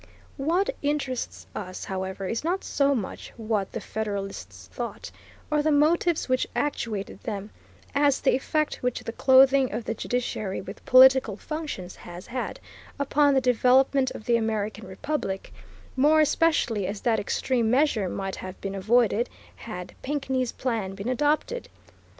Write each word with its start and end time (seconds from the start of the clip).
What 0.37 0.71
interests 0.81 1.45
us, 1.53 1.85
however, 1.85 2.25
is 2.27 2.43
not 2.43 2.63
so 2.63 2.95
much 2.95 3.31
what 3.37 3.71
the 3.71 3.79
Federalists 3.79 4.67
thought, 4.73 5.11
or 5.51 5.61
the 5.61 5.71
motives 5.71 6.27
which 6.27 6.47
actuated 6.55 7.21
them, 7.21 7.51
as 7.93 8.19
the 8.19 8.35
effect 8.35 8.77
which 8.77 9.03
the 9.03 9.11
clothing 9.11 9.71
of 9.71 9.85
the 9.85 9.93
judiciary 9.93 10.59
with 10.59 10.83
political 10.87 11.37
functions 11.37 11.97
has 11.97 12.25
had 12.25 12.59
upon 12.99 13.35
the 13.35 13.41
development 13.41 14.09
of 14.15 14.25
the 14.25 14.37
American 14.37 14.87
republic, 14.87 15.53
more 15.95 16.19
especially 16.19 16.87
as 16.87 17.01
that 17.01 17.19
extreme 17.19 17.69
measure 17.69 18.09
might 18.09 18.37
have 18.37 18.59
been 18.59 18.73
avoided, 18.73 19.29
had 19.57 19.93
Pinckney's 20.01 20.51
plan 20.51 20.95
been 20.95 21.09
adopted. 21.09 21.69